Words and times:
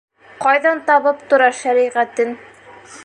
—Ҡайҙан 0.45 0.81
табып 0.87 1.21
тора 1.33 1.51
шәриғәтен. 1.59 2.37